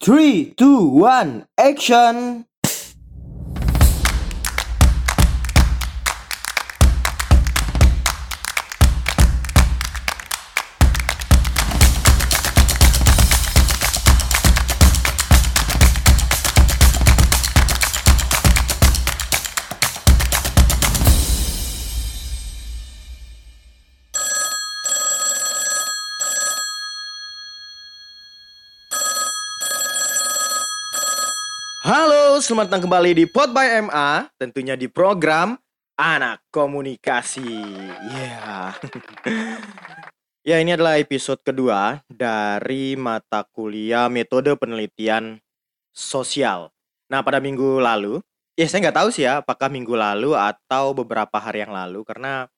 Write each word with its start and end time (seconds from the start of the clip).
Three, 0.00 0.54
two, 0.56 0.86
one, 0.86 1.48
action! 1.58 2.46
Halo, 31.78 32.42
selamat 32.42 32.74
datang 32.74 32.90
kembali 32.90 33.14
di 33.14 33.24
Pod 33.30 33.54
by 33.54 33.86
MA, 33.86 34.26
tentunya 34.34 34.74
di 34.74 34.90
program 34.90 35.54
Anak 35.94 36.42
Komunikasi. 36.50 37.54
Ya. 38.18 38.74
ya, 40.50 40.58
ini 40.58 40.74
adalah 40.74 40.98
episode 40.98 41.38
kedua 41.38 42.02
dari 42.10 42.98
mata 42.98 43.46
kuliah 43.46 44.10
metode 44.10 44.58
penelitian 44.58 45.38
sosial. 45.94 46.74
Nah, 47.06 47.22
pada 47.22 47.38
minggu 47.38 47.78
lalu, 47.78 48.18
ya 48.58 48.66
saya 48.66 48.90
nggak 48.90 48.98
tahu 48.98 49.08
sih 49.14 49.30
ya, 49.30 49.38
apakah 49.38 49.70
minggu 49.70 49.94
lalu 49.94 50.34
atau 50.34 50.90
beberapa 50.98 51.38
hari 51.38 51.62
yang 51.62 51.70
lalu, 51.70 52.02
karena 52.02 52.50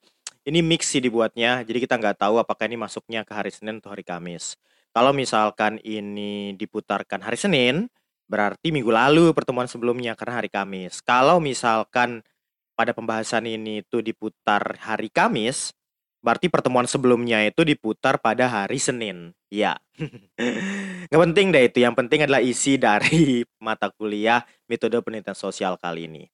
ini 0.49 0.65
mix 0.65 0.89
sih 0.89 1.05
dibuatnya, 1.05 1.61
jadi 1.69 1.77
kita 1.77 2.01
nggak 2.01 2.25
tahu 2.25 2.41
apakah 2.41 2.65
ini 2.65 2.81
masuknya 2.81 3.29
ke 3.29 3.37
hari 3.37 3.53
Senin 3.53 3.85
atau 3.85 3.93
hari 3.93 4.01
Kamis. 4.01 4.57
Kalau 4.97 5.13
misalkan 5.13 5.77
ini 5.85 6.57
diputarkan 6.57 7.21
hari 7.21 7.37
Senin, 7.37 7.93
berarti 8.31 8.71
minggu 8.71 8.95
lalu 8.95 9.35
pertemuan 9.35 9.67
sebelumnya 9.67 10.15
karena 10.15 10.39
hari 10.39 10.47
Kamis. 10.47 11.03
Kalau 11.03 11.43
misalkan 11.43 12.23
pada 12.79 12.95
pembahasan 12.95 13.51
ini 13.51 13.83
itu 13.83 13.99
diputar 13.99 14.79
hari 14.79 15.11
Kamis, 15.11 15.75
berarti 16.23 16.47
pertemuan 16.47 16.87
sebelumnya 16.87 17.43
itu 17.43 17.67
diputar 17.67 18.23
pada 18.23 18.47
hari 18.47 18.79
Senin. 18.79 19.35
Ya, 19.51 19.83
nggak 21.11 21.23
penting 21.27 21.51
deh 21.51 21.67
itu. 21.67 21.83
Yang 21.83 21.95
penting 22.07 22.19
adalah 22.23 22.39
isi 22.39 22.79
dari 22.79 23.43
mata 23.67 23.91
kuliah 23.91 24.47
metode 24.71 24.95
penelitian 25.03 25.35
sosial 25.35 25.75
kali 25.75 26.07
ini. 26.07 26.25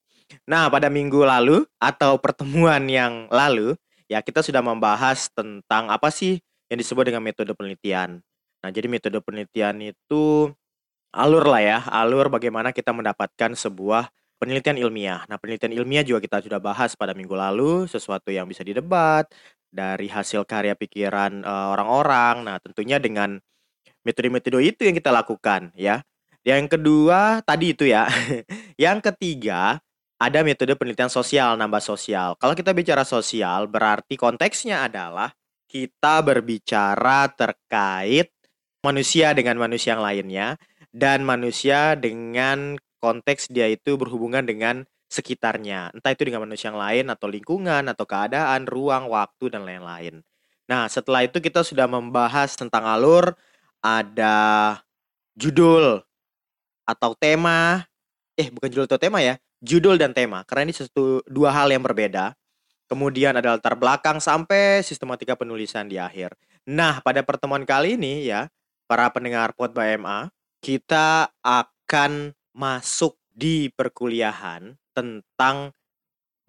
Nah, 0.44 0.68
pada 0.68 0.92
minggu 0.92 1.24
lalu 1.24 1.64
atau 1.80 2.20
pertemuan 2.20 2.84
yang 2.92 3.24
lalu, 3.32 3.72
ya 4.04 4.20
kita 4.20 4.44
sudah 4.44 4.60
membahas 4.60 5.32
tentang 5.32 5.88
apa 5.88 6.12
sih 6.12 6.42
yang 6.68 6.76
disebut 6.76 7.08
dengan 7.08 7.24
metode 7.24 7.56
penelitian. 7.56 8.20
Nah, 8.60 8.70
jadi 8.74 8.90
metode 8.90 9.22
penelitian 9.22 9.94
itu 9.94 10.50
alur 11.12 11.44
lah 11.46 11.62
ya, 11.62 11.78
alur 11.90 12.30
bagaimana 12.30 12.70
kita 12.70 12.90
mendapatkan 12.94 13.54
sebuah 13.54 14.10
penelitian 14.36 14.76
ilmiah. 14.80 15.24
Nah, 15.28 15.40
penelitian 15.40 15.72
ilmiah 15.72 16.04
juga 16.04 16.20
kita 16.20 16.44
sudah 16.44 16.60
bahas 16.60 16.92
pada 16.94 17.16
minggu 17.16 17.32
lalu, 17.32 17.88
sesuatu 17.88 18.28
yang 18.28 18.44
bisa 18.46 18.62
didebat 18.62 19.28
dari 19.72 20.08
hasil 20.08 20.44
karya 20.44 20.76
pikiran 20.76 21.44
uh, 21.44 21.72
orang-orang. 21.76 22.44
Nah, 22.44 22.56
tentunya 22.60 23.00
dengan 23.00 23.40
metode-metode 24.06 24.62
itu 24.62 24.86
yang 24.86 24.96
kita 24.96 25.10
lakukan 25.10 25.74
ya. 25.74 26.04
Yang 26.46 26.78
kedua 26.78 27.42
tadi 27.42 27.74
itu 27.74 27.90
ya. 27.90 28.06
yang 28.84 29.02
ketiga 29.02 29.82
ada 30.16 30.40
metode 30.40 30.72
penelitian 30.78 31.10
sosial, 31.10 31.58
nambah 31.58 31.82
sosial. 31.82 32.38
Kalau 32.38 32.54
kita 32.54 32.72
bicara 32.72 33.02
sosial, 33.04 33.68
berarti 33.68 34.14
konteksnya 34.16 34.86
adalah 34.86 35.34
kita 35.66 36.22
berbicara 36.22 37.28
terkait 37.34 38.30
manusia 38.80 39.34
dengan 39.34 39.58
manusia 39.58 39.98
yang 39.98 40.04
lainnya 40.06 40.54
dan 40.96 41.28
manusia 41.28 41.92
dengan 41.92 42.80
konteks 43.04 43.52
dia 43.52 43.68
itu 43.68 44.00
berhubungan 44.00 44.48
dengan 44.48 44.88
sekitarnya. 45.12 45.92
Entah 45.92 46.16
itu 46.16 46.24
dengan 46.24 46.48
manusia 46.48 46.72
yang 46.72 46.80
lain 46.80 47.12
atau 47.12 47.28
lingkungan 47.28 47.84
atau 47.84 48.08
keadaan, 48.08 48.64
ruang, 48.64 49.12
waktu 49.12 49.52
dan 49.52 49.68
lain-lain. 49.68 50.24
Nah, 50.66 50.88
setelah 50.88 51.28
itu 51.28 51.36
kita 51.38 51.60
sudah 51.60 51.84
membahas 51.84 52.56
tentang 52.56 52.88
alur, 52.88 53.36
ada 53.84 54.34
judul 55.36 56.00
atau 56.88 57.12
tema. 57.12 57.84
Eh, 58.34 58.48
bukan 58.48 58.68
judul 58.72 58.88
atau 58.88 58.98
tema 58.98 59.20
ya, 59.20 59.36
judul 59.60 60.00
dan 60.00 60.16
tema. 60.16 60.48
Karena 60.48 60.72
ini 60.72 60.74
satu 60.74 61.20
dua 61.28 61.52
hal 61.52 61.70
yang 61.70 61.84
berbeda. 61.84 62.32
Kemudian 62.88 63.36
ada 63.36 63.58
latar 63.58 63.76
belakang 63.76 64.16
sampai 64.16 64.80
sistematika 64.80 65.36
penulisan 65.36 65.90
di 65.90 66.00
akhir. 66.00 66.34
Nah, 66.66 67.04
pada 67.04 67.20
pertemuan 67.20 67.62
kali 67.68 67.98
ini 67.98 68.26
ya, 68.26 68.48
para 68.86 69.10
pendengar 69.10 69.54
Pod 69.54 69.74
by 69.74 69.98
MA, 69.98 70.30
kita 70.66 71.30
akan 71.46 72.34
masuk 72.50 73.14
di 73.30 73.70
perkuliahan 73.70 74.74
tentang 74.90 75.70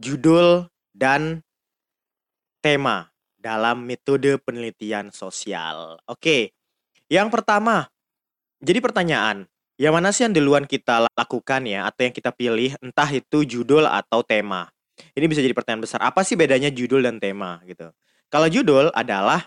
judul 0.01 0.65
dan 0.89 1.45
tema 2.57 3.13
dalam 3.37 3.85
metode 3.85 4.41
penelitian 4.41 5.13
sosial. 5.13 6.01
Oke, 6.09 6.57
yang 7.13 7.29
pertama, 7.29 7.93
jadi 8.57 8.81
pertanyaan, 8.81 9.45
yang 9.77 9.93
mana 9.93 10.09
sih 10.09 10.25
yang 10.25 10.33
duluan 10.33 10.65
kita 10.65 11.05
lakukan 11.13 11.69
ya, 11.69 11.85
atau 11.85 12.09
yang 12.09 12.15
kita 12.17 12.33
pilih, 12.33 12.73
entah 12.81 13.13
itu 13.13 13.45
judul 13.45 13.85
atau 13.85 14.25
tema? 14.25 14.73
Ini 15.13 15.29
bisa 15.29 15.45
jadi 15.45 15.53
pertanyaan 15.53 15.85
besar. 15.85 16.01
Apa 16.01 16.25
sih 16.25 16.33
bedanya 16.33 16.73
judul 16.73 17.05
dan 17.05 17.21
tema 17.21 17.61
gitu? 17.69 17.93
Kalau 18.33 18.49
judul 18.49 18.89
adalah 18.97 19.45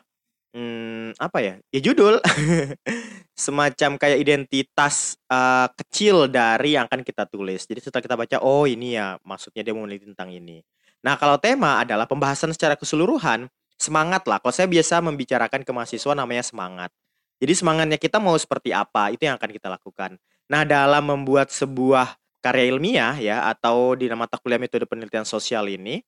Hmm, 0.50 1.14
apa 1.22 1.38
ya? 1.38 1.54
Ya 1.70 1.80
judul. 1.80 2.18
Semacam 3.40 3.96
kayak 3.96 4.20
identitas, 4.20 5.16
uh, 5.32 5.64
kecil 5.72 6.28
dari 6.28 6.76
yang 6.76 6.84
akan 6.84 7.00
kita 7.00 7.24
tulis. 7.24 7.64
Jadi 7.64 7.80
setelah 7.80 8.04
kita 8.04 8.16
baca, 8.20 8.36
oh 8.44 8.68
ini 8.68 9.00
ya 9.00 9.16
maksudnya 9.24 9.64
dia 9.64 9.72
mau 9.72 9.88
meneliti 9.88 10.12
tentang 10.12 10.28
ini. 10.28 10.60
Nah 11.00 11.16
kalau 11.16 11.40
tema 11.40 11.80
adalah 11.80 12.04
pembahasan 12.04 12.52
secara 12.52 12.76
keseluruhan, 12.76 13.48
semangat 13.80 14.28
lah. 14.28 14.36
Kalau 14.44 14.52
saya 14.52 14.68
biasa 14.68 15.00
membicarakan 15.00 15.64
ke 15.64 15.72
mahasiswa 15.72 16.12
namanya 16.12 16.44
semangat. 16.44 16.92
Jadi 17.40 17.56
semangatnya 17.56 17.96
kita 17.96 18.20
mau 18.20 18.36
seperti 18.36 18.76
apa, 18.76 19.08
itu 19.08 19.24
yang 19.24 19.40
akan 19.40 19.48
kita 19.48 19.72
lakukan. 19.72 20.20
Nah 20.52 20.68
dalam 20.68 21.08
membuat 21.08 21.48
sebuah 21.48 22.20
karya 22.44 22.68
ilmiah 22.68 23.16
ya, 23.16 23.48
atau 23.48 23.96
di 23.96 24.12
nama 24.12 24.28
mata 24.28 24.36
kuliah 24.36 24.60
metode 24.60 24.84
penelitian 24.84 25.24
sosial 25.24 25.64
ini, 25.72 26.04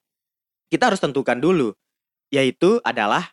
kita 0.69 0.93
harus 0.93 1.01
tentukan 1.01 1.41
dulu, 1.41 1.73
yaitu 2.29 2.77
adalah 2.85 3.33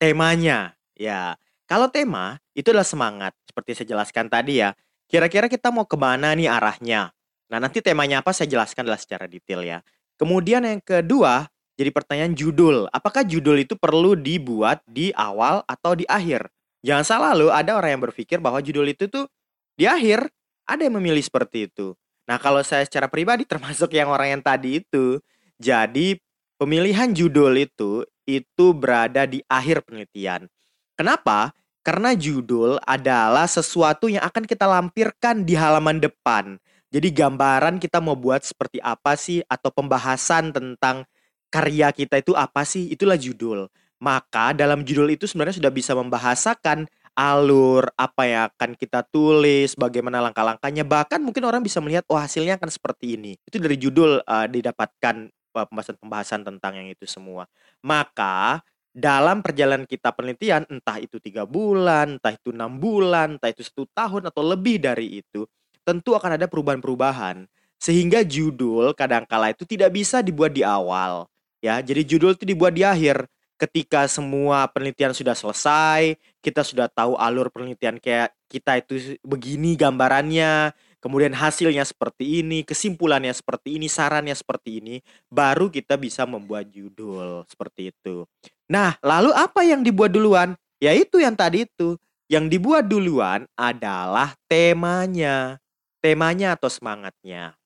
temanya. 0.00 0.72
Ya, 0.96 1.36
kalau 1.70 1.86
tema 1.86 2.42
itu 2.50 2.74
adalah 2.74 2.82
semangat, 2.82 3.30
seperti 3.46 3.78
saya 3.78 3.94
jelaskan 3.94 4.26
tadi 4.26 4.58
ya. 4.58 4.74
Kira-kira 5.06 5.46
kita 5.46 5.70
mau 5.70 5.86
ke 5.86 5.94
mana 5.94 6.34
nih 6.34 6.50
arahnya? 6.50 7.14
Nah, 7.46 7.62
nanti 7.62 7.78
temanya 7.78 8.26
apa 8.26 8.34
saya 8.34 8.50
jelaskan 8.50 8.90
adalah 8.90 8.98
secara 8.98 9.30
detail 9.30 9.62
ya. 9.62 9.78
Kemudian 10.18 10.66
yang 10.66 10.82
kedua, 10.82 11.46
jadi 11.78 11.94
pertanyaan 11.94 12.34
judul. 12.34 12.90
Apakah 12.90 13.22
judul 13.22 13.62
itu 13.62 13.78
perlu 13.78 14.18
dibuat 14.18 14.82
di 14.82 15.14
awal 15.14 15.62
atau 15.70 15.94
di 15.94 16.02
akhir? 16.10 16.50
Jangan 16.82 17.06
salah 17.06 17.32
loh, 17.38 17.54
ada 17.54 17.78
orang 17.78 17.94
yang 17.94 18.02
berpikir 18.02 18.42
bahwa 18.42 18.58
judul 18.58 18.90
itu 18.90 19.06
tuh 19.06 19.30
di 19.78 19.86
akhir. 19.86 20.26
Ada 20.66 20.90
yang 20.90 20.98
memilih 20.98 21.22
seperti 21.22 21.70
itu. 21.70 21.94
Nah, 22.26 22.42
kalau 22.42 22.66
saya 22.66 22.82
secara 22.82 23.06
pribadi 23.06 23.46
termasuk 23.50 23.94
yang 23.94 24.10
orang 24.10 24.38
yang 24.38 24.42
tadi 24.42 24.82
itu, 24.82 25.22
jadi 25.62 26.18
pemilihan 26.58 27.14
judul 27.14 27.62
itu 27.62 28.02
itu 28.26 28.66
berada 28.74 29.22
di 29.22 29.38
akhir 29.46 29.86
penelitian. 29.86 30.50
Kenapa? 30.98 31.54
Karena 31.80 32.12
judul 32.12 32.76
adalah 32.84 33.48
sesuatu 33.48 34.06
yang 34.12 34.20
akan 34.20 34.44
kita 34.44 34.68
lampirkan 34.68 35.48
di 35.48 35.56
halaman 35.56 35.96
depan. 35.96 36.60
Jadi 36.90 37.08
gambaran 37.14 37.78
kita 37.80 38.02
mau 38.02 38.18
buat 38.18 38.44
seperti 38.44 38.82
apa 38.82 39.14
sih 39.14 39.40
atau 39.46 39.70
pembahasan 39.72 40.52
tentang 40.52 41.06
karya 41.48 41.88
kita 41.94 42.20
itu 42.20 42.36
apa 42.36 42.66
sih? 42.66 42.90
Itulah 42.92 43.16
judul. 43.16 43.70
Maka 44.00 44.52
dalam 44.52 44.84
judul 44.84 45.12
itu 45.12 45.24
sebenarnya 45.24 45.60
sudah 45.60 45.72
bisa 45.72 45.92
membahasakan 45.96 46.88
alur, 47.14 47.84
apa 48.00 48.22
yang 48.24 48.42
akan 48.48 48.70
kita 48.78 49.04
tulis, 49.12 49.76
bagaimana 49.76 50.24
langkah-langkahnya. 50.24 50.88
Bahkan 50.88 51.20
mungkin 51.20 51.44
orang 51.44 51.60
bisa 51.60 51.78
melihat, 51.84 52.08
oh 52.08 52.16
hasilnya 52.16 52.56
akan 52.56 52.70
seperti 52.72 53.20
ini. 53.20 53.36
Itu 53.44 53.60
dari 53.60 53.76
judul 53.76 54.24
uh, 54.24 54.46
didapatkan 54.48 55.28
pembahasan-pembahasan 55.52 56.46
tentang 56.46 56.72
yang 56.80 56.88
itu 56.88 57.04
semua. 57.04 57.44
Maka 57.84 58.64
dalam 58.90 59.40
perjalanan 59.40 59.86
kita 59.86 60.10
penelitian 60.10 60.66
entah 60.66 60.98
itu 60.98 61.22
tiga 61.22 61.46
bulan, 61.46 62.18
entah 62.18 62.34
itu 62.34 62.50
enam 62.50 62.78
bulan, 62.78 63.38
entah 63.38 63.50
itu 63.50 63.62
satu 63.62 63.86
tahun 63.94 64.30
atau 64.30 64.42
lebih 64.42 64.82
dari 64.82 65.22
itu, 65.22 65.46
tentu 65.86 66.18
akan 66.18 66.36
ada 66.36 66.50
perubahan-perubahan. 66.50 67.46
Sehingga 67.80 68.20
judul 68.26 68.92
kadangkala 68.92 69.56
itu 69.56 69.64
tidak 69.64 69.94
bisa 69.96 70.20
dibuat 70.20 70.52
di 70.52 70.60
awal 70.60 71.24
ya. 71.64 71.80
Jadi 71.80 72.02
judul 72.04 72.36
itu 72.36 72.44
dibuat 72.44 72.74
di 72.76 72.84
akhir. 72.84 73.24
Ketika 73.60 74.08
semua 74.08 74.64
penelitian 74.72 75.12
sudah 75.12 75.36
selesai 75.36 76.16
kita 76.40 76.64
sudah 76.64 76.88
tahu 76.88 77.12
alur 77.20 77.52
penelitian 77.52 78.00
kayak 78.00 78.32
kita 78.48 78.80
itu 78.80 79.20
begini 79.20 79.76
gambarannya 79.76 80.72
kemudian 81.00 81.32
hasilnya 81.34 81.82
seperti 81.82 82.44
ini, 82.44 82.62
kesimpulannya 82.62 83.32
seperti 83.32 83.80
ini, 83.80 83.88
sarannya 83.88 84.36
seperti 84.36 84.78
ini, 84.84 84.96
baru 85.32 85.72
kita 85.72 85.96
bisa 85.96 86.28
membuat 86.28 86.68
judul 86.70 87.42
seperti 87.48 87.90
itu. 87.90 88.28
Nah, 88.70 88.94
lalu 89.02 89.34
apa 89.34 89.66
yang 89.66 89.82
dibuat 89.82 90.14
duluan? 90.14 90.54
Ya 90.78 90.94
itu 90.94 91.18
yang 91.18 91.34
tadi 91.34 91.66
itu, 91.66 91.96
Yang 92.30 92.46
dibuat 92.46 92.86
duluan 92.86 93.42
adalah 93.58 94.38
temanya. 94.46 95.58
Temanya 95.98 96.54
atau 96.54 96.70
semangatnya. 96.70 97.58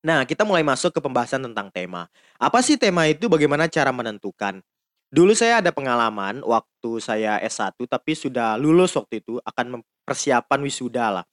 Nah, 0.00 0.24
kita 0.24 0.48
mulai 0.48 0.64
masuk 0.64 0.96
ke 0.96 1.00
pembahasan 1.04 1.44
tentang 1.44 1.68
tema. 1.68 2.08
Apa 2.40 2.64
sih 2.64 2.80
tema 2.80 3.04
itu? 3.04 3.28
Bagaimana 3.28 3.68
cara 3.68 3.92
menentukan? 3.92 4.64
Dulu 5.12 5.32
saya 5.32 5.64
ada 5.64 5.72
pengalaman 5.72 6.44
waktu 6.44 6.90
saya 7.00 7.40
S1 7.40 7.80
tapi 7.88 8.12
sudah 8.12 8.60
lulus 8.60 8.92
waktu 8.92 9.24
itu 9.24 9.40
akan 9.40 9.80
persiapan 10.04 10.60
wisuda 10.64 11.20
lah. 11.20 11.24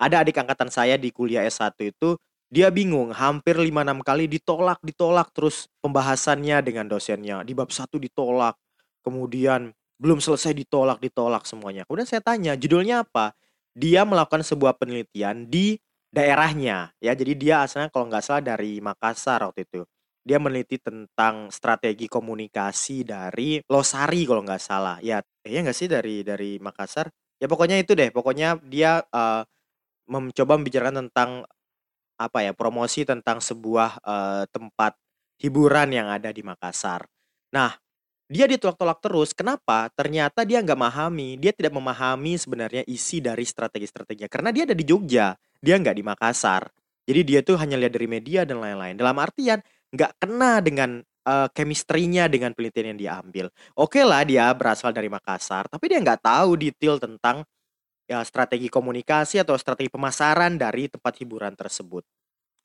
Ada 0.00 0.24
adik 0.24 0.40
angkatan 0.40 0.72
saya 0.72 0.96
di 0.96 1.12
kuliah 1.12 1.44
S1 1.44 1.76
itu 1.84 2.16
dia 2.50 2.72
bingung 2.72 3.12
hampir 3.14 3.54
5-6 3.54 4.00
kali 4.02 4.24
ditolak 4.26 4.80
ditolak 4.82 5.28
terus 5.30 5.70
pembahasannya 5.84 6.58
dengan 6.64 6.88
dosennya. 6.88 7.44
Di 7.44 7.52
bab 7.52 7.68
satu 7.70 8.00
ditolak 8.00 8.56
kemudian 9.04 9.70
belum 10.00 10.18
selesai 10.18 10.56
ditolak 10.56 10.98
ditolak 10.98 11.44
semuanya. 11.44 11.84
Kemudian 11.84 12.08
saya 12.08 12.24
tanya 12.24 12.56
judulnya 12.56 13.04
apa? 13.04 13.36
Dia 13.76 14.08
melakukan 14.08 14.42
sebuah 14.42 14.80
penelitian 14.80 15.46
di 15.46 15.76
daerahnya. 16.10 16.90
Ya 16.98 17.12
jadi 17.14 17.32
dia 17.36 17.56
asalnya 17.62 17.92
kalau 17.92 18.10
nggak 18.10 18.24
salah 18.24 18.42
dari 18.42 18.80
Makassar 18.80 19.46
waktu 19.46 19.68
itu. 19.68 19.84
Dia 20.24 20.42
meneliti 20.42 20.76
tentang 20.82 21.52
strategi 21.52 22.10
komunikasi 22.10 23.04
dari 23.04 23.60
Losari 23.68 24.26
kalau 24.26 24.42
nggak 24.42 24.62
salah. 24.62 24.96
Ya 25.04 25.22
ya 25.46 25.58
nggak 25.62 25.76
sih 25.76 25.86
dari 25.86 26.26
dari 26.26 26.58
Makassar? 26.58 27.12
Ya 27.38 27.46
pokoknya 27.46 27.78
itu 27.78 27.94
deh 27.94 28.10
pokoknya 28.10 28.58
dia 28.64 29.04
uh, 29.14 29.46
mencoba 30.10 30.58
membicarakan 30.58 31.06
tentang 31.06 31.46
apa 32.20 32.38
ya, 32.44 32.52
promosi 32.52 33.06
tentang 33.08 33.40
sebuah, 33.40 34.02
uh, 34.04 34.44
tempat 34.52 34.92
hiburan 35.40 35.88
yang 35.88 36.12
ada 36.12 36.28
di 36.28 36.44
Makassar. 36.44 37.08
Nah, 37.56 37.72
dia 38.28 38.44
ditolak-tolak 38.44 39.00
terus, 39.00 39.32
kenapa? 39.32 39.88
Ternyata 39.96 40.44
dia 40.44 40.60
nggak 40.60 40.76
memahami, 40.76 41.40
dia 41.40 41.50
tidak 41.56 41.72
memahami 41.72 42.36
sebenarnya 42.36 42.84
isi 42.84 43.24
dari 43.24 43.42
strategi-strateginya, 43.48 44.28
karena 44.28 44.52
dia 44.52 44.68
ada 44.68 44.76
di 44.76 44.84
Jogja, 44.84 45.32
dia 45.64 45.74
nggak 45.80 45.96
di 45.96 46.04
Makassar. 46.04 46.68
Jadi 47.08 47.20
dia 47.24 47.40
tuh 47.40 47.56
hanya 47.56 47.80
lihat 47.80 47.96
dari 47.96 48.06
media 48.06 48.44
dan 48.44 48.60
lain-lain. 48.60 49.00
Dalam 49.00 49.16
artian, 49.16 49.58
nggak 49.90 50.20
kena 50.20 50.60
dengan, 50.60 51.00
uh, 51.24 51.48
dengan 52.28 52.50
penelitian 52.52 52.86
yang 52.94 52.98
dia 53.00 53.12
ambil. 53.16 53.46
Oke 53.74 54.04
lah 54.04 54.22
dia 54.28 54.46
berasal 54.52 54.92
dari 54.92 55.08
Makassar, 55.08 55.72
tapi 55.72 55.88
dia 55.88 55.98
nggak 55.98 56.20
tahu 56.20 56.54
detail 56.60 57.00
tentang 57.00 57.42
ya 58.10 58.26
strategi 58.26 58.66
komunikasi 58.66 59.38
atau 59.38 59.54
strategi 59.54 59.86
pemasaran 59.86 60.58
dari 60.58 60.90
tempat 60.90 61.14
hiburan 61.22 61.54
tersebut. 61.54 62.02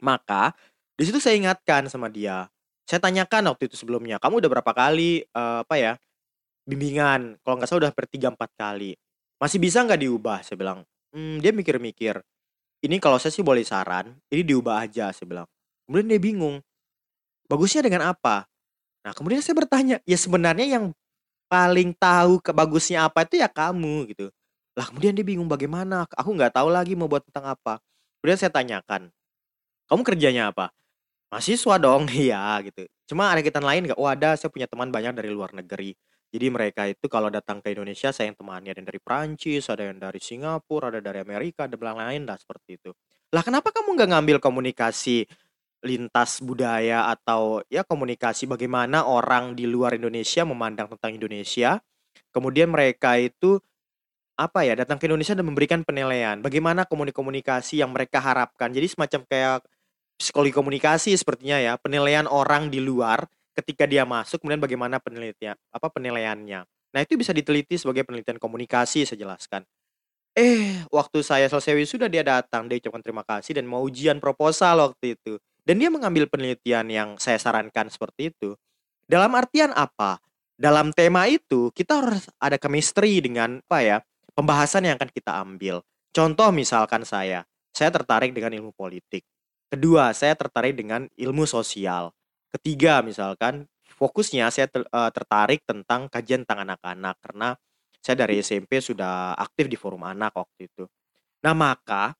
Maka 0.02 0.58
di 0.98 1.06
situ 1.06 1.22
saya 1.22 1.38
ingatkan 1.38 1.86
sama 1.86 2.10
dia. 2.10 2.50
Saya 2.90 2.98
tanyakan 2.98 3.54
waktu 3.54 3.70
itu 3.70 3.78
sebelumnya, 3.78 4.18
kamu 4.18 4.42
udah 4.42 4.50
berapa 4.58 4.72
kali 4.74 5.22
uh, 5.38 5.62
apa 5.62 5.76
ya 5.78 5.94
bimbingan? 6.66 7.38
Kalau 7.46 7.62
nggak 7.62 7.70
salah 7.70 7.82
udah 7.86 7.94
per 7.94 8.10
tiga 8.10 8.34
empat 8.34 8.50
kali. 8.58 8.98
Masih 9.38 9.62
bisa 9.62 9.86
nggak 9.86 10.02
diubah? 10.02 10.42
Saya 10.42 10.58
bilang. 10.58 10.82
Hmm, 11.14 11.40
dia 11.40 11.54
mikir-mikir. 11.54 12.20
Ini 12.82 12.98
kalau 13.00 13.22
saya 13.22 13.32
sih 13.32 13.46
boleh 13.46 13.64
saran, 13.64 14.18
ini 14.34 14.42
diubah 14.42 14.82
aja. 14.82 15.14
Saya 15.14 15.30
bilang. 15.30 15.48
Kemudian 15.86 16.10
dia 16.10 16.22
bingung. 16.22 16.58
Bagusnya 17.46 17.86
dengan 17.86 18.10
apa? 18.10 18.50
Nah 19.06 19.14
kemudian 19.14 19.46
saya 19.46 19.54
bertanya, 19.54 20.02
ya 20.02 20.18
sebenarnya 20.18 20.66
yang 20.66 20.86
paling 21.46 21.94
tahu 21.94 22.42
kebagusnya 22.42 23.06
apa 23.06 23.22
itu 23.22 23.38
ya 23.38 23.46
kamu 23.46 24.10
gitu. 24.10 24.34
Lah 24.76 24.92
kemudian 24.92 25.16
dia 25.16 25.24
bingung 25.24 25.48
bagaimana, 25.48 26.04
aku 26.04 26.36
nggak 26.36 26.52
tahu 26.60 26.68
lagi 26.68 27.00
mau 27.00 27.08
buat 27.08 27.24
tentang 27.24 27.56
apa. 27.56 27.80
Kemudian 28.20 28.36
saya 28.40 28.52
tanyakan, 28.52 29.08
"Kamu 29.92 30.02
kerjanya 30.04 30.52
apa?" 30.52 30.72
"Mahasiswa 31.32 31.76
dong." 31.82 32.08
"Iya," 32.16 32.60
gitu. 32.68 32.88
"Cuma 33.12 33.32
ada 33.32 33.40
kegiatan 33.44 33.64
lain 33.66 33.92
nggak?" 33.92 34.00
"Oh 34.00 34.10
ada, 34.10 34.36
saya 34.40 34.52
punya 34.52 34.68
teman 34.68 34.92
banyak 34.92 35.16
dari 35.16 35.32
luar 35.34 35.52
negeri." 35.56 35.96
Jadi 36.34 36.48
mereka 36.52 36.84
itu 36.90 37.08
kalau 37.08 37.32
datang 37.32 37.64
ke 37.64 37.72
Indonesia 37.76 38.12
saya 38.12 38.32
yang 38.32 38.38
temannya, 38.40 38.72
ada 38.76 38.80
yang 38.84 38.90
dari 38.92 39.02
Prancis, 39.04 39.66
ada 39.72 39.84
yang 39.88 40.00
dari 40.02 40.20
Singapura, 40.20 40.92
ada 40.92 41.02
dari 41.02 41.20
Amerika, 41.24 41.66
ada 41.70 41.78
yang 41.80 42.00
lain 42.00 42.22
lah 42.28 42.38
seperti 42.40 42.78
itu. 42.82 42.92
"Lah 43.36 43.44
kenapa 43.46 43.72
kamu 43.76 43.96
nggak 44.00 44.10
ngambil 44.16 44.38
komunikasi 44.44 45.28
lintas 45.86 46.42
budaya 46.44 47.10
atau 47.14 47.62
ya 47.72 47.84
komunikasi 47.88 48.50
bagaimana 48.50 49.06
orang 49.08 49.54
di 49.56 49.66
luar 49.70 49.96
Indonesia 49.98 50.44
memandang 50.48 50.92
tentang 50.98 51.16
Indonesia, 51.18 51.80
kemudian 52.36 52.72
mereka 52.74 53.18
itu 53.22 53.60
apa 54.36 54.68
ya, 54.68 54.76
datang 54.76 55.00
ke 55.00 55.08
Indonesia 55.08 55.32
dan 55.32 55.48
memberikan 55.48 55.82
penilaian, 55.88 56.44
bagaimana 56.44 56.84
komunikasi 56.88 57.80
yang 57.80 57.96
mereka 57.96 58.20
harapkan. 58.20 58.72
Jadi 58.72 58.88
semacam 58.92 59.24
kayak 59.24 59.60
psikologi 60.20 60.54
komunikasi 60.56 61.16
sepertinya 61.16 61.60
ya, 61.60 61.74
penilaian 61.80 62.28
orang 62.28 62.68
di 62.68 62.84
luar 62.84 63.28
ketika 63.56 63.88
dia 63.88 64.04
masuk 64.04 64.44
kemudian 64.44 64.60
bagaimana 64.60 65.00
penelitian 65.00 65.56
apa 65.72 65.88
penilaiannya. 65.88 66.68
Nah, 66.68 67.00
itu 67.04 67.16
bisa 67.16 67.32
diteliti 67.32 67.80
sebagai 67.80 68.04
penelitian 68.04 68.40
komunikasi 68.40 69.08
saya 69.08 69.20
jelaskan. 69.20 69.64
Eh, 70.36 70.84
waktu 70.92 71.24
saya 71.24 71.48
selesai 71.48 71.76
wisuda 71.80 72.12
dia 72.12 72.20
datang, 72.20 72.68
dia 72.68 72.80
ucapkan 72.80 73.00
terima 73.00 73.24
kasih 73.24 73.56
dan 73.56 73.64
mau 73.64 73.80
ujian 73.84 74.20
proposal 74.20 74.84
waktu 74.84 75.16
itu. 75.16 75.40
Dan 75.64 75.80
dia 75.80 75.88
mengambil 75.88 76.28
penelitian 76.28 76.88
yang 76.92 77.10
saya 77.16 77.40
sarankan 77.40 77.88
seperti 77.88 78.36
itu. 78.36 78.60
Dalam 79.08 79.32
artian 79.32 79.72
apa? 79.72 80.20
Dalam 80.56 80.92
tema 80.92 81.28
itu 81.28 81.72
kita 81.72 82.04
harus 82.04 82.28
ada 82.40 82.60
chemistry 82.60 83.24
dengan 83.24 83.64
apa 83.64 83.80
ya? 83.80 83.98
Pembahasan 84.36 84.86
yang 84.86 85.00
akan 85.00 85.10
kita 85.10 85.32
ambil. 85.42 85.82
Contoh 86.12 86.52
misalkan 86.52 87.08
saya, 87.08 87.48
saya 87.72 87.90
tertarik 87.92 88.36
dengan 88.36 88.52
ilmu 88.56 88.72
politik. 88.76 89.24
Kedua, 89.72 90.14
saya 90.16 90.38
tertarik 90.38 90.78
dengan 90.78 91.10
ilmu 91.18 91.44
sosial. 91.50 92.14
Ketiga, 92.54 93.04
misalkan 93.04 93.68
fokusnya 93.96 94.48
saya 94.52 94.68
ter, 94.70 94.84
uh, 94.88 95.12
tertarik 95.12 95.64
tentang 95.68 96.08
kajian 96.08 96.48
tentang 96.48 96.68
anak-anak 96.68 97.16
karena 97.20 97.56
saya 98.00 98.22
dari 98.22 98.40
SMP 98.40 98.80
sudah 98.80 99.34
aktif 99.36 99.66
di 99.66 99.76
forum 99.80 100.06
anak 100.06 100.36
waktu 100.38 100.70
itu. 100.70 100.86
Nah, 101.42 101.58
maka 101.58 102.14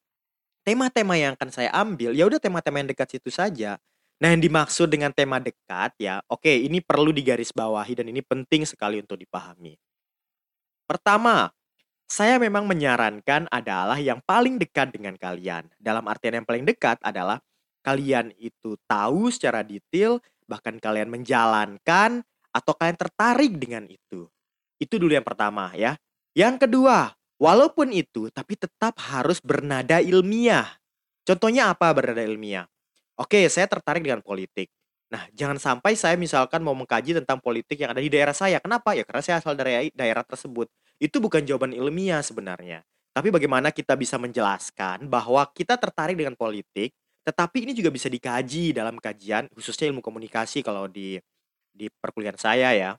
tema-tema 0.66 1.14
yang 1.16 1.38
akan 1.38 1.50
saya 1.54 1.70
ambil 1.78 2.12
ya 2.18 2.26
udah 2.26 2.42
tema-tema 2.42 2.82
yang 2.82 2.90
dekat 2.90 3.16
situ 3.16 3.30
saja. 3.30 3.78
Nah, 4.18 4.32
yang 4.32 4.42
dimaksud 4.42 4.88
dengan 4.88 5.12
tema 5.12 5.44
dekat 5.44 5.92
ya, 6.00 6.24
oke, 6.32 6.48
ini 6.48 6.80
perlu 6.80 7.12
digarisbawahi 7.12 8.00
dan 8.00 8.08
ini 8.10 8.24
penting 8.24 8.64
sekali 8.64 9.04
untuk 9.04 9.20
dipahami. 9.20 9.76
Pertama, 10.88 11.52
saya 12.06 12.38
memang 12.38 12.70
menyarankan 12.70 13.50
adalah 13.50 13.98
yang 13.98 14.22
paling 14.22 14.62
dekat 14.62 14.94
dengan 14.94 15.18
kalian. 15.18 15.66
Dalam 15.82 16.06
artian 16.06 16.42
yang 16.42 16.48
paling 16.48 16.62
dekat 16.66 17.02
adalah 17.02 17.42
kalian 17.82 18.30
itu 18.38 18.78
tahu 18.86 19.34
secara 19.34 19.66
detail, 19.66 20.22
bahkan 20.46 20.78
kalian 20.78 21.10
menjalankan 21.10 22.22
atau 22.54 22.74
kalian 22.78 22.98
tertarik 22.98 23.54
dengan 23.58 23.90
itu. 23.90 24.30
Itu 24.78 25.02
dulu 25.02 25.18
yang 25.18 25.26
pertama 25.26 25.74
ya. 25.74 25.98
Yang 26.38 26.70
kedua, 26.70 27.14
walaupun 27.42 27.90
itu 27.90 28.30
tapi 28.30 28.54
tetap 28.54 29.02
harus 29.02 29.42
bernada 29.42 29.98
ilmiah. 29.98 30.78
Contohnya 31.26 31.74
apa 31.74 31.90
bernada 31.90 32.22
ilmiah? 32.22 32.70
Oke, 33.18 33.50
saya 33.50 33.66
tertarik 33.66 34.06
dengan 34.06 34.22
politik. 34.22 34.70
Nah, 35.10 35.26
jangan 35.32 35.58
sampai 35.58 35.96
saya 35.96 36.20
misalkan 36.20 36.60
mau 36.62 36.76
mengkaji 36.76 37.18
tentang 37.18 37.40
politik 37.40 37.80
yang 37.82 37.94
ada 37.96 38.02
di 38.04 38.12
daerah 38.12 38.36
saya. 38.36 38.60
Kenapa? 38.60 38.94
Ya 38.94 39.08
karena 39.08 39.24
saya 39.24 39.36
asal 39.40 39.56
dari 39.56 39.90
daerah 39.96 40.22
tersebut. 40.22 40.68
Itu 41.00 41.20
bukan 41.20 41.44
jawaban 41.44 41.76
ilmiah 41.76 42.24
sebenarnya. 42.24 42.84
Tapi 43.16 43.32
bagaimana 43.32 43.72
kita 43.72 43.96
bisa 43.96 44.20
menjelaskan 44.20 45.08
bahwa 45.08 45.48
kita 45.56 45.80
tertarik 45.80 46.20
dengan 46.20 46.36
politik, 46.36 46.92
tetapi 47.24 47.64
ini 47.64 47.72
juga 47.72 47.88
bisa 47.90 48.12
dikaji 48.12 48.76
dalam 48.76 49.00
kajian 49.00 49.48
khususnya 49.56 49.90
ilmu 49.90 50.04
komunikasi 50.04 50.60
kalau 50.62 50.86
di 50.86 51.16
di 51.72 51.88
perkuliahan 51.90 52.40
saya 52.40 52.76
ya. 52.76 52.92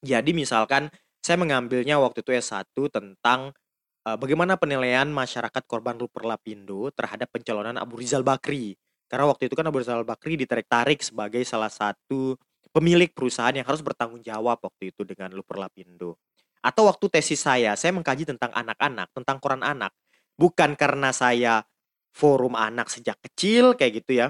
Jadi 0.00 0.32
misalkan 0.32 0.88
saya 1.20 1.36
mengambilnya 1.36 2.00
waktu 2.00 2.24
itu 2.24 2.32
S1 2.32 2.72
tentang 2.88 3.52
uh, 4.08 4.16
bagaimana 4.16 4.56
penilaian 4.56 5.08
masyarakat 5.08 5.62
korban 5.68 5.96
Luper 6.00 6.24
Lapindo 6.24 6.88
terhadap 6.96 7.28
pencalonan 7.28 7.76
Abu 7.76 8.00
Rizal 8.00 8.24
Bakri. 8.24 8.76
Karena 9.10 9.28
waktu 9.28 9.50
itu 9.50 9.54
kan 9.58 9.66
Abu 9.68 9.82
Rizal 9.82 10.06
Bakri 10.06 10.40
ditarik-tarik 10.40 11.04
sebagai 11.04 11.42
salah 11.44 11.68
satu 11.68 12.38
pemilik 12.70 13.10
perusahaan 13.10 13.52
yang 13.52 13.66
harus 13.66 13.82
bertanggung 13.82 14.22
jawab 14.22 14.56
waktu 14.62 14.94
itu 14.94 15.02
dengan 15.04 15.34
Luper 15.34 15.58
Lapindo. 15.58 16.16
Atau 16.60 16.88
waktu 16.88 17.08
tesis 17.08 17.40
saya, 17.40 17.72
saya 17.74 17.92
mengkaji 17.96 18.28
tentang 18.28 18.52
anak-anak, 18.52 19.08
tentang 19.16 19.36
koran 19.40 19.64
anak. 19.64 19.96
Bukan 20.36 20.76
karena 20.76 21.12
saya 21.12 21.64
forum 22.12 22.56
anak 22.58 22.92
sejak 22.92 23.16
kecil 23.20 23.76
kayak 23.76 24.04
gitu 24.04 24.24
ya. 24.24 24.26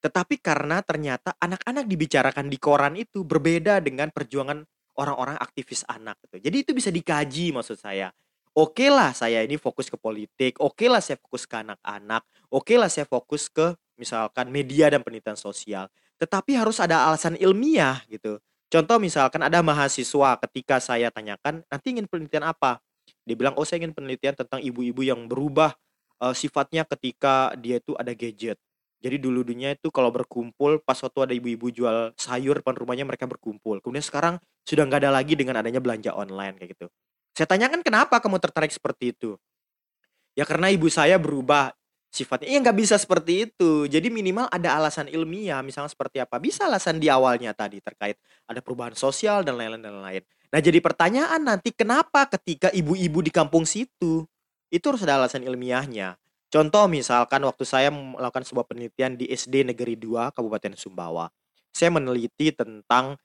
Tetapi 0.00 0.36
karena 0.40 0.84
ternyata 0.84 1.32
anak-anak 1.40 1.88
dibicarakan 1.88 2.52
di 2.52 2.58
koran 2.60 2.94
itu 2.96 3.24
berbeda 3.24 3.80
dengan 3.80 4.12
perjuangan 4.12 4.60
orang-orang 5.00 5.36
aktivis 5.40 5.82
anak 5.88 6.20
gitu. 6.28 6.44
Jadi 6.44 6.56
itu 6.60 6.70
bisa 6.76 6.92
dikaji 6.92 7.56
maksud 7.56 7.80
saya. 7.80 8.12
Oke 8.54 8.86
lah 8.86 9.10
saya 9.10 9.42
ini 9.42 9.58
fokus 9.58 9.90
ke 9.90 9.98
politik, 9.98 10.62
oke 10.62 10.86
lah 10.86 11.02
saya 11.02 11.18
fokus 11.18 11.42
ke 11.42 11.58
anak-anak, 11.58 12.22
oke 12.54 12.70
lah 12.78 12.86
saya 12.86 13.02
fokus 13.02 13.50
ke 13.50 13.74
misalkan 13.98 14.46
media 14.46 14.86
dan 14.94 15.02
penelitian 15.02 15.34
sosial. 15.34 15.90
Tetapi 16.22 16.54
harus 16.54 16.78
ada 16.78 17.10
alasan 17.10 17.34
ilmiah 17.34 17.98
gitu. 18.06 18.38
Contoh 18.74 18.98
misalkan 18.98 19.38
ada 19.38 19.62
mahasiswa 19.62 20.34
ketika 20.42 20.82
saya 20.82 21.06
tanyakan, 21.14 21.62
"Nanti 21.70 21.94
ingin 21.94 22.10
penelitian 22.10 22.50
apa?" 22.50 22.82
Dia 23.22 23.38
bilang, 23.38 23.54
"Oh, 23.54 23.62
saya 23.62 23.86
ingin 23.86 23.94
penelitian 23.94 24.34
tentang 24.34 24.58
ibu-ibu 24.58 25.06
yang 25.06 25.30
berubah, 25.30 25.78
uh, 26.18 26.34
sifatnya 26.34 26.82
ketika 26.82 27.54
dia 27.54 27.78
itu 27.78 27.94
ada 27.94 28.10
gadget." 28.10 28.58
Jadi 28.98 29.22
dulu 29.22 29.46
dunia 29.46 29.78
itu 29.78 29.94
kalau 29.94 30.10
berkumpul 30.10 30.82
pas 30.82 30.98
waktu 30.98 31.18
ada 31.22 31.34
ibu-ibu 31.38 31.70
jual 31.70 32.18
sayur 32.18 32.58
depan 32.58 32.74
rumahnya 32.74 33.06
mereka 33.06 33.30
berkumpul. 33.30 33.78
Kemudian 33.78 34.02
sekarang 34.02 34.42
sudah 34.66 34.82
nggak 34.90 35.06
ada 35.06 35.12
lagi 35.14 35.38
dengan 35.38 35.60
adanya 35.60 35.78
belanja 35.78 36.10
online 36.10 36.58
kayak 36.58 36.74
gitu. 36.74 36.86
Saya 37.36 37.46
tanyakan 37.46 37.84
kenapa 37.86 38.18
kamu 38.18 38.42
tertarik 38.42 38.74
seperti 38.74 39.14
itu? 39.14 39.38
Ya 40.34 40.42
karena 40.42 40.66
ibu 40.72 40.90
saya 40.90 41.14
berubah 41.14 41.76
sifatnya. 42.14 42.46
Ya 42.46 42.62
nggak 42.62 42.78
bisa 42.78 42.94
seperti 42.94 43.50
itu. 43.50 43.90
Jadi 43.90 44.06
minimal 44.14 44.46
ada 44.46 44.78
alasan 44.78 45.10
ilmiah, 45.10 45.58
misalnya 45.66 45.90
seperti 45.90 46.22
apa. 46.22 46.38
Bisa 46.38 46.70
alasan 46.70 47.02
di 47.02 47.10
awalnya 47.10 47.50
tadi 47.50 47.82
terkait 47.82 48.14
ada 48.46 48.62
perubahan 48.62 48.94
sosial 48.94 49.42
dan 49.42 49.58
lain-lain 49.58 49.82
dan 49.82 49.98
lain-lain. 49.98 50.22
Nah 50.54 50.60
jadi 50.62 50.78
pertanyaan 50.78 51.42
nanti 51.42 51.74
kenapa 51.74 52.30
ketika 52.30 52.70
ibu-ibu 52.70 53.18
di 53.18 53.34
kampung 53.34 53.66
situ 53.66 54.22
itu 54.70 54.84
harus 54.86 55.02
ada 55.02 55.18
alasan 55.18 55.42
ilmiahnya. 55.42 56.14
Contoh 56.46 56.86
misalkan 56.86 57.42
waktu 57.42 57.66
saya 57.66 57.90
melakukan 57.90 58.46
sebuah 58.46 58.70
penelitian 58.70 59.18
di 59.18 59.26
SD 59.26 59.66
Negeri 59.74 59.98
2 59.98 60.30
Kabupaten 60.30 60.78
Sumbawa. 60.78 61.26
Saya 61.74 61.90
meneliti 61.90 62.54
tentang 62.54 63.18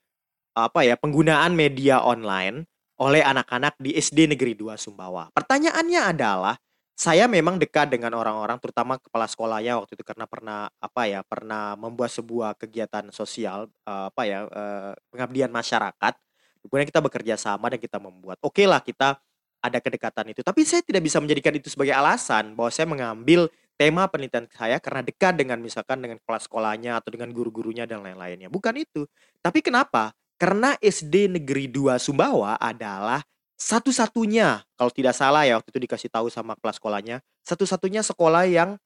apa 0.50 0.82
ya 0.82 0.98
penggunaan 0.98 1.54
media 1.54 2.02
online 2.02 2.66
oleh 2.98 3.22
anak-anak 3.22 3.78
di 3.78 3.94
SD 3.94 4.34
Negeri 4.34 4.58
2 4.58 4.74
Sumbawa. 4.74 5.30
Pertanyaannya 5.30 6.00
adalah 6.10 6.58
saya 7.00 7.24
memang 7.24 7.56
dekat 7.56 7.88
dengan 7.88 8.12
orang-orang 8.12 8.60
terutama 8.60 9.00
kepala 9.00 9.24
sekolahnya 9.24 9.80
waktu 9.80 9.96
itu 9.96 10.04
karena 10.04 10.28
pernah 10.28 10.68
apa 10.68 11.08
ya 11.08 11.24
pernah 11.24 11.72
membuat 11.72 12.12
sebuah 12.12 12.60
kegiatan 12.60 13.08
sosial 13.08 13.72
uh, 13.88 14.12
apa 14.12 14.22
ya 14.28 14.44
uh, 14.44 14.92
pengabdian 15.08 15.48
masyarakat. 15.48 16.12
Kemudian 16.60 16.84
kita 16.84 17.00
bekerja 17.00 17.40
sama 17.40 17.72
dan 17.72 17.80
kita 17.80 17.96
membuat. 17.96 18.36
Oke 18.44 18.60
okay 18.60 18.66
lah 18.68 18.84
kita 18.84 19.16
ada 19.64 19.78
kedekatan 19.80 20.28
itu. 20.28 20.44
Tapi 20.44 20.60
saya 20.68 20.84
tidak 20.84 21.00
bisa 21.00 21.16
menjadikan 21.24 21.56
itu 21.56 21.72
sebagai 21.72 21.96
alasan 21.96 22.52
bahwa 22.52 22.68
saya 22.68 22.84
mengambil 22.84 23.48
tema 23.80 24.04
penelitian 24.04 24.44
saya 24.52 24.76
karena 24.76 25.00
dekat 25.00 25.40
dengan 25.40 25.56
misalkan 25.56 26.04
dengan 26.04 26.20
kepala 26.20 26.36
sekolahnya 26.36 27.00
atau 27.00 27.16
dengan 27.16 27.32
guru-gurunya 27.32 27.88
dan 27.88 28.04
lain-lainnya. 28.04 28.52
Bukan 28.52 28.76
itu. 28.76 29.08
Tapi 29.40 29.64
kenapa? 29.64 30.12
Karena 30.36 30.76
SD 30.76 31.32
Negeri 31.32 31.64
2 31.72 31.96
Sumbawa 31.96 32.60
adalah 32.60 33.24
satu-satunya, 33.60 34.64
kalau 34.72 34.88
tidak 34.88 35.12
salah 35.12 35.44
ya 35.44 35.60
waktu 35.60 35.68
itu 35.68 35.80
dikasih 35.84 36.08
tahu 36.08 36.32
sama 36.32 36.56
kelas 36.56 36.80
sekolahnya, 36.80 37.20
satu-satunya 37.44 38.00
sekolah 38.00 38.48
yang 38.48 38.80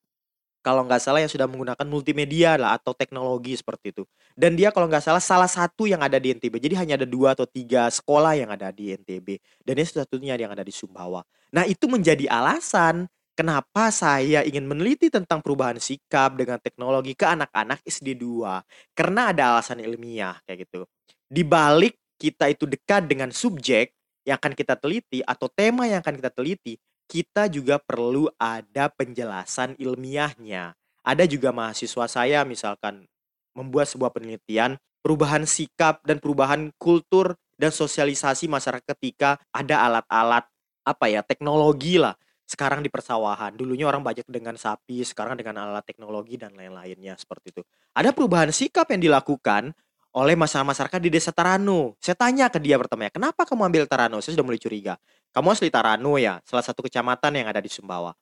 kalau 0.64 0.82
nggak 0.82 0.98
salah 0.98 1.20
yang 1.20 1.28
sudah 1.28 1.44
menggunakan 1.46 1.86
multimedia 1.86 2.56
lah 2.56 2.80
atau 2.80 2.90
teknologi 2.96 3.54
seperti 3.54 3.94
itu. 3.94 4.02
Dan 4.32 4.56
dia 4.56 4.72
kalau 4.72 4.88
nggak 4.88 5.04
salah 5.04 5.22
salah 5.22 5.46
satu 5.46 5.84
yang 5.84 6.00
ada 6.00 6.16
di 6.16 6.34
NTB. 6.34 6.56
Jadi 6.56 6.74
hanya 6.74 6.94
ada 6.98 7.06
dua 7.06 7.36
atau 7.36 7.44
tiga 7.44 7.86
sekolah 7.86 8.34
yang 8.34 8.50
ada 8.50 8.72
di 8.72 8.96
NTB. 8.96 9.38
Dan 9.60 9.78
ini 9.78 9.84
satu-satunya 9.84 10.34
yang 10.40 10.50
ada 10.50 10.64
di 10.64 10.72
Sumbawa. 10.72 11.20
Nah 11.52 11.68
itu 11.68 11.84
menjadi 11.84 12.26
alasan 12.32 13.06
kenapa 13.36 13.92
saya 13.92 14.40
ingin 14.40 14.64
meneliti 14.64 15.12
tentang 15.12 15.44
perubahan 15.44 15.76
sikap 15.76 16.34
dengan 16.34 16.56
teknologi 16.58 17.12
ke 17.12 17.28
anak-anak 17.28 17.84
SD 17.84 18.16
2. 18.16 18.96
Karena 18.96 19.36
ada 19.36 19.54
alasan 19.54 19.84
ilmiah 19.84 20.40
kayak 20.48 20.64
gitu. 20.64 20.88
Di 21.28 21.44
balik 21.44 22.00
kita 22.16 22.48
itu 22.48 22.64
dekat 22.64 23.04
dengan 23.04 23.28
subjek, 23.28 23.92
yang 24.24 24.40
akan 24.40 24.52
kita 24.56 24.74
teliti 24.80 25.20
atau 25.22 25.46
tema 25.52 25.84
yang 25.86 26.00
akan 26.00 26.16
kita 26.18 26.32
teliti, 26.32 26.80
kita 27.06 27.46
juga 27.52 27.76
perlu 27.78 28.26
ada 28.40 28.88
penjelasan 28.88 29.76
ilmiahnya. 29.76 30.72
Ada 31.04 31.28
juga 31.28 31.52
mahasiswa 31.52 32.08
saya 32.08 32.42
misalkan 32.48 33.04
membuat 33.52 33.86
sebuah 33.92 34.10
penelitian 34.10 34.80
perubahan 35.04 35.44
sikap 35.44 36.00
dan 36.08 36.16
perubahan 36.16 36.72
kultur 36.80 37.36
dan 37.60 37.70
sosialisasi 37.70 38.48
masyarakat 38.48 38.88
ketika 38.96 39.36
ada 39.52 39.84
alat-alat 39.84 40.48
apa 40.84 41.04
ya 41.12 41.20
teknologi 41.20 42.00
lah 42.00 42.16
sekarang 42.44 42.84
di 42.84 42.92
persawahan 42.92 43.56
dulunya 43.56 43.88
orang 43.88 44.04
banyak 44.04 44.28
dengan 44.28 44.56
sapi 44.56 45.00
sekarang 45.00 45.36
dengan 45.36 45.64
alat 45.64 45.84
teknologi 45.84 46.36
dan 46.36 46.52
lain-lainnya 46.52 47.16
seperti 47.16 47.56
itu 47.56 47.62
ada 47.96 48.12
perubahan 48.12 48.52
sikap 48.52 48.88
yang 48.92 49.00
dilakukan 49.00 49.72
oleh 50.14 50.38
masyarakat-masyarakat 50.38 51.00
di 51.02 51.10
desa 51.10 51.34
Tarano. 51.34 51.98
Saya 51.98 52.14
tanya 52.14 52.46
ke 52.46 52.62
dia 52.62 52.78
pertama 52.78 53.10
kenapa 53.10 53.42
kamu 53.42 53.66
ambil 53.66 53.84
Tarano? 53.90 54.22
Saya 54.22 54.38
sudah 54.38 54.46
mulai 54.46 54.62
curiga. 54.62 54.94
Kamu 55.34 55.50
asli 55.50 55.68
Tarano 55.74 56.14
ya, 56.14 56.38
salah 56.46 56.62
satu 56.62 56.86
kecamatan 56.86 57.34
yang 57.34 57.50
ada 57.50 57.58
di 57.58 57.66
Sumbawa. 57.66 58.14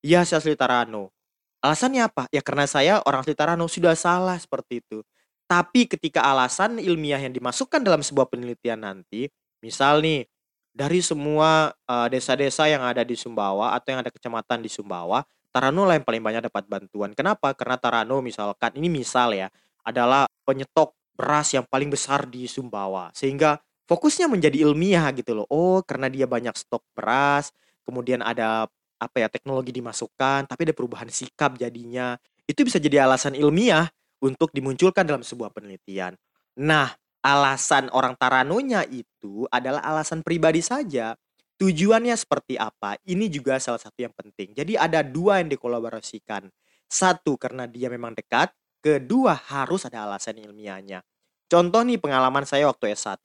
Iya, 0.00 0.24
saya 0.24 0.40
asli 0.40 0.56
Tarano. 0.56 1.12
Alasannya 1.60 2.08
apa? 2.08 2.24
Ya 2.32 2.40
karena 2.40 2.64
saya 2.64 3.04
orang 3.04 3.20
asli 3.20 3.36
Tarano 3.36 3.68
sudah 3.68 3.92
salah 3.92 4.40
seperti 4.40 4.80
itu. 4.80 5.04
Tapi 5.44 5.86
ketika 5.86 6.24
alasan 6.24 6.80
ilmiah 6.80 7.20
yang 7.20 7.36
dimasukkan 7.36 7.84
dalam 7.84 8.00
sebuah 8.00 8.32
penelitian 8.32 8.82
nanti, 8.82 9.28
misal 9.60 10.00
nih 10.00 10.24
dari 10.72 11.04
semua 11.04 11.70
uh, 11.84 12.08
desa-desa 12.08 12.66
yang 12.66 12.80
ada 12.80 13.04
di 13.04 13.14
Sumbawa 13.14 13.76
atau 13.76 13.92
yang 13.92 14.00
ada 14.00 14.10
kecamatan 14.10 14.64
di 14.64 14.72
Sumbawa, 14.72 15.20
Tarano 15.52 15.84
lah 15.84 16.00
yang 16.00 16.04
paling 16.08 16.24
banyak 16.24 16.48
dapat 16.48 16.64
bantuan. 16.64 17.12
Kenapa? 17.12 17.52
Karena 17.52 17.76
Tarano 17.76 18.24
misalkan 18.24 18.72
ini 18.76 18.88
misal 18.88 19.36
ya 19.36 19.48
adalah 19.84 20.28
penyetok 20.44 20.96
beras 21.16 21.56
yang 21.56 21.64
paling 21.64 21.88
besar 21.88 22.28
di 22.28 22.44
Sumbawa. 22.44 23.08
Sehingga 23.16 23.56
fokusnya 23.88 24.28
menjadi 24.28 24.68
ilmiah 24.68 25.08
gitu 25.16 25.32
loh. 25.32 25.46
Oh, 25.48 25.80
karena 25.80 26.12
dia 26.12 26.28
banyak 26.28 26.52
stok 26.52 26.84
beras, 26.92 27.50
kemudian 27.82 28.20
ada 28.20 28.68
apa 28.96 29.16
ya 29.16 29.28
teknologi 29.28 29.72
dimasukkan, 29.72 30.48
tapi 30.48 30.60
ada 30.68 30.74
perubahan 30.76 31.08
sikap 31.08 31.56
jadinya. 31.56 32.16
Itu 32.44 32.62
bisa 32.62 32.76
jadi 32.76 33.08
alasan 33.08 33.34
ilmiah 33.34 33.88
untuk 34.20 34.52
dimunculkan 34.52 35.04
dalam 35.04 35.24
sebuah 35.24 35.52
penelitian. 35.52 36.16
Nah, 36.60 36.92
alasan 37.20 37.90
orang 37.90 38.14
Taranonya 38.14 38.86
itu 38.86 39.44
adalah 39.50 39.82
alasan 39.82 40.22
pribadi 40.22 40.62
saja. 40.62 41.18
Tujuannya 41.56 42.12
seperti 42.12 42.60
apa? 42.60 43.00
Ini 43.02 43.32
juga 43.32 43.56
salah 43.56 43.80
satu 43.80 44.04
yang 44.04 44.12
penting. 44.12 44.52
Jadi 44.52 44.76
ada 44.76 45.00
dua 45.00 45.40
yang 45.40 45.48
dikolaborasikan. 45.48 46.52
Satu 46.86 47.34
karena 47.40 47.66
dia 47.66 47.88
memang 47.90 48.12
dekat, 48.12 48.52
Kedua, 48.86 49.34
harus 49.34 49.82
ada 49.82 50.06
alasan 50.06 50.38
ilmiahnya. 50.38 51.02
Contoh 51.50 51.82
nih 51.82 51.98
pengalaman 51.98 52.46
saya 52.46 52.70
waktu 52.70 52.94
S1. 52.94 53.18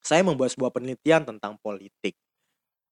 Saya 0.00 0.24
membuat 0.24 0.56
sebuah 0.56 0.72
penelitian 0.72 1.28
tentang 1.28 1.60
politik. 1.60 2.16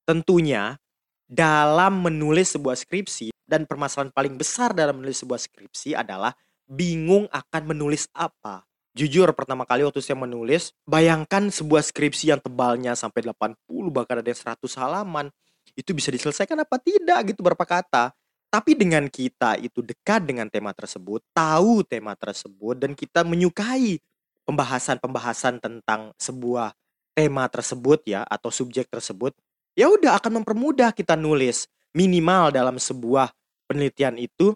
Tentunya 0.05 0.77
dalam 1.25 2.05
menulis 2.05 2.53
sebuah 2.53 2.77
skripsi 2.77 3.33
dan 3.49 3.65
permasalahan 3.65 4.13
paling 4.13 4.37
besar 4.37 4.77
dalam 4.77 5.01
menulis 5.01 5.25
sebuah 5.25 5.41
skripsi 5.41 5.97
adalah 5.97 6.37
bingung 6.69 7.25
akan 7.33 7.61
menulis 7.65 8.05
apa. 8.13 8.69
Jujur 8.93 9.33
pertama 9.33 9.65
kali 9.65 9.81
waktu 9.81 9.97
saya 9.97 10.21
menulis, 10.21 10.77
bayangkan 10.85 11.49
sebuah 11.49 11.81
skripsi 11.81 12.37
yang 12.37 12.37
tebalnya 12.37 12.93
sampai 12.93 13.25
80 13.25 13.57
bahkan 13.89 14.21
ada 14.21 14.29
yang 14.29 14.37
100 14.37 14.77
halaman. 14.77 15.33
Itu 15.73 15.97
bisa 15.97 16.13
diselesaikan 16.13 16.61
apa 16.61 16.77
tidak 16.77 17.33
gitu 17.33 17.41
berapa 17.41 17.65
kata. 17.65 18.13
Tapi 18.53 18.77
dengan 18.77 19.09
kita 19.09 19.57
itu 19.57 19.81
dekat 19.81 20.29
dengan 20.29 20.45
tema 20.45 20.77
tersebut, 20.77 21.25
tahu 21.33 21.81
tema 21.81 22.13
tersebut 22.13 22.77
dan 22.77 22.93
kita 22.93 23.25
menyukai 23.25 23.97
pembahasan-pembahasan 24.45 25.57
tentang 25.57 26.13
sebuah 26.21 26.77
tema 27.17 27.49
tersebut 27.49 28.05
ya 28.05 28.21
atau 28.21 28.53
subjek 28.53 28.85
tersebut, 28.93 29.33
ya 29.73 29.89
udah 29.89 30.21
akan 30.21 30.45
mempermudah 30.45 30.93
kita 30.93 31.17
nulis. 31.17 31.65
Minimal 31.97 32.53
dalam 32.53 32.77
sebuah 32.77 33.33
penelitian 33.65 34.21
itu 34.21 34.53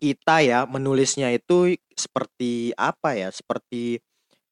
kita 0.00 0.40
ya 0.40 0.64
menulisnya 0.64 1.28
itu 1.28 1.76
seperti 1.92 2.72
apa 2.72 3.20
ya? 3.20 3.28
Seperti 3.28 4.00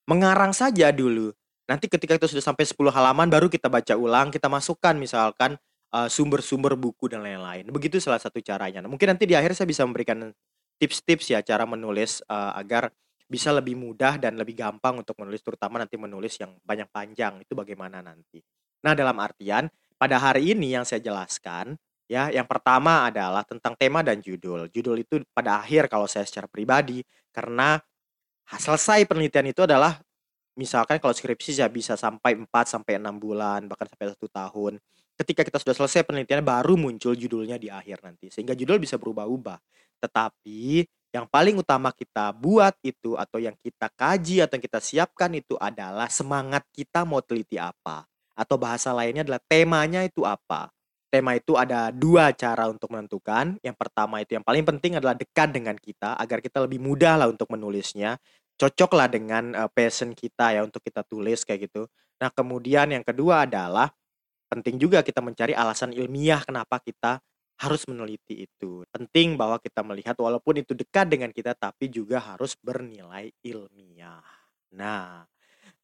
mengarang 0.05 0.53
saja 0.53 0.93
dulu. 0.93 1.33
Nanti 1.65 1.89
ketika 1.89 2.21
itu 2.21 2.29
sudah 2.29 2.45
sampai 2.53 2.69
10 2.69 2.93
halaman 2.93 3.33
baru 3.33 3.49
kita 3.49 3.73
baca 3.73 3.97
ulang, 3.97 4.29
kita 4.29 4.53
masukkan 4.53 4.93
misalkan 4.93 5.57
uh, 5.95 6.09
sumber-sumber 6.09 6.77
buku 6.77 7.09
dan 7.09 7.25
lain-lain. 7.25 7.69
Begitu 7.69 8.01
salah 8.01 8.21
satu 8.21 8.41
caranya. 8.45 8.85
Nah, 8.85 8.91
mungkin 8.91 9.15
nanti 9.15 9.25
di 9.25 9.35
akhir 9.37 9.57
saya 9.57 9.69
bisa 9.69 9.85
memberikan 9.85 10.33
tips-tips 10.79 11.35
ya 11.35 11.41
cara 11.43 11.67
menulis 11.67 12.23
uh, 12.31 12.55
agar 12.55 12.93
bisa 13.29 13.53
lebih 13.53 13.77
mudah 13.77 14.17
dan 14.17 14.41
lebih 14.41 14.57
gampang 14.57 15.05
untuk 15.05 15.13
menulis 15.21 15.45
terutama 15.45 15.77
nanti 15.77 16.01
menulis 16.01 16.41
yang 16.41 16.57
banyak 16.65 16.89
panjang 16.89 17.45
itu 17.45 17.53
bagaimana 17.53 18.01
nanti. 18.01 18.41
Nah, 18.85 18.97
dalam 18.97 19.17
artian 19.21 19.69
pada 19.99 20.17
hari 20.17 20.55
ini 20.57 20.73
yang 20.79 20.89
saya 20.89 21.03
jelaskan 21.03 21.77
ya, 22.09 22.33
yang 22.33 22.49
pertama 22.49 23.11
adalah 23.11 23.45
tentang 23.45 23.77
tema 23.77 24.01
dan 24.01 24.25
judul. 24.25 24.71
Judul 24.73 25.05
itu 25.05 25.21
pada 25.37 25.61
akhir 25.61 25.93
kalau 25.93 26.09
saya 26.09 26.25
secara 26.25 26.49
pribadi 26.49 27.05
karena 27.35 27.77
selesai 28.49 29.05
penelitian 29.05 29.53
itu 29.53 29.69
adalah 29.69 30.01
misalkan 30.57 30.97
kalau 30.99 31.13
skripsi 31.13 31.61
saya 31.61 31.69
bisa 31.69 31.95
sampai 31.95 32.35
4 32.35 32.49
sampai 32.51 32.99
6 32.99 33.15
bulan 33.21 33.69
bahkan 33.71 33.87
sampai 33.87 34.11
satu 34.11 34.27
tahun 34.27 34.81
ketika 35.19 35.43
kita 35.43 35.59
sudah 35.59 35.75
selesai 35.75 36.07
penelitian 36.07 36.47
baru 36.47 36.79
muncul 36.79 37.19
judulnya 37.19 37.59
di 37.59 37.67
akhir 37.67 38.07
nanti 38.07 38.31
sehingga 38.31 38.55
judul 38.55 38.79
bisa 38.79 38.95
berubah-ubah. 38.95 39.59
Tetapi 39.99 40.87
yang 41.11 41.27
paling 41.27 41.59
utama 41.59 41.91
kita 41.91 42.31
buat 42.31 42.79
itu 42.87 43.19
atau 43.19 43.43
yang 43.43 43.57
kita 43.59 43.91
kaji 43.91 44.47
atau 44.47 44.55
yang 44.55 44.65
kita 44.65 44.79
siapkan 44.79 45.33
itu 45.35 45.59
adalah 45.59 46.07
semangat 46.07 46.63
kita 46.71 47.03
mau 47.03 47.19
teliti 47.19 47.59
apa 47.59 48.07
atau 48.39 48.55
bahasa 48.55 48.95
lainnya 48.95 49.27
adalah 49.27 49.43
temanya 49.51 50.07
itu 50.07 50.23
apa. 50.23 50.71
Tema 51.09 51.35
itu 51.35 51.57
ada 51.57 51.89
dua 51.89 52.31
cara 52.37 52.69
untuk 52.69 52.93
menentukan. 52.93 53.57
Yang 53.65 53.77
pertama 53.81 54.21
itu 54.21 54.37
yang 54.37 54.45
paling 54.45 54.63
penting 54.63 55.01
adalah 55.01 55.17
dekat 55.17 55.51
dengan 55.51 55.75
kita 55.75 56.15
agar 56.21 56.39
kita 56.45 56.63
lebih 56.63 56.79
mudah 56.79 57.17
lah 57.19 57.27
untuk 57.33 57.49
menulisnya. 57.49 58.21
Cocoklah 58.61 59.09
dengan 59.09 59.57
uh, 59.57 59.71
passion 59.73 60.13
kita 60.13 60.55
ya 60.55 60.61
untuk 60.63 60.85
kita 60.85 61.03
tulis 61.09 61.43
kayak 61.49 61.73
gitu. 61.73 61.89
Nah 62.21 62.29
kemudian 62.29 62.93
yang 62.93 63.03
kedua 63.03 63.49
adalah 63.49 63.89
penting 64.51 64.81
juga 64.81 65.05
kita 65.05 65.21
mencari 65.25 65.53
alasan 65.55 65.93
ilmiah 65.95 66.43
kenapa 66.45 66.81
kita 66.83 67.21
harus 67.59 67.83
meneliti 67.91 68.47
itu. 68.47 68.87
Penting 68.95 69.35
bahwa 69.35 69.59
kita 69.59 69.83
melihat 69.83 70.15
walaupun 70.19 70.63
itu 70.63 70.73
dekat 70.79 71.11
dengan 71.11 71.31
kita 71.35 71.55
tapi 71.59 71.91
juga 71.91 72.23
harus 72.23 72.55
bernilai 72.61 73.35
ilmiah. 73.43 74.23
Nah, 74.75 75.27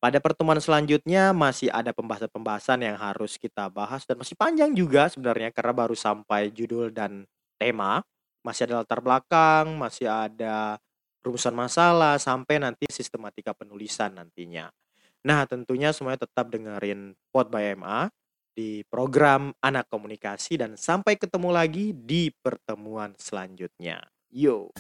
Pada 0.02 0.21
pertemuan 0.21 0.61
selanjutnya 0.61 1.33
masih 1.33 1.73
ada 1.73 1.97
pembahasan-pembahasan 1.97 2.85
yang 2.85 2.97
harus 3.00 3.40
kita 3.40 3.73
bahas 3.73 4.04
dan 4.04 4.21
masih 4.21 4.37
panjang 4.37 4.76
juga 4.76 5.09
sebenarnya 5.09 5.49
karena 5.49 5.73
baru 5.73 5.97
sampai 5.97 6.52
judul 6.52 6.92
dan 6.92 7.25
tema. 7.56 8.04
Masih 8.44 8.68
ada 8.68 8.85
latar 8.85 9.00
belakang, 9.00 9.73
masih 9.80 10.04
ada 10.04 10.76
rumusan 11.25 11.56
masalah 11.56 12.21
sampai 12.21 12.61
nanti 12.61 12.85
sistematika 12.92 13.56
penulisan 13.56 14.12
nantinya. 14.21 14.68
Nah, 15.25 15.49
tentunya 15.49 15.88
semuanya 15.97 16.28
tetap 16.28 16.52
dengerin 16.52 17.16
Pod 17.33 17.49
by 17.49 17.73
MA 17.73 18.12
di 18.54 18.87
program 18.87 19.50
Anak 19.58 19.90
Komunikasi 19.90 20.62
dan 20.62 20.78
sampai 20.78 21.18
ketemu 21.18 21.50
lagi 21.50 21.90
di 21.90 22.30
pertemuan 22.30 23.12
selanjutnya. 23.18 23.99
Yo. 24.30 24.70